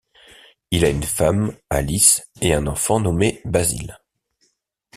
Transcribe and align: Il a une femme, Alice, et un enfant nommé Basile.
Il 0.71 0.83
a 0.83 0.89
une 0.89 1.03
femme, 1.03 1.55
Alice, 1.69 2.27
et 2.41 2.55
un 2.55 2.65
enfant 2.65 2.99
nommé 2.99 3.39
Basile. 3.45 3.99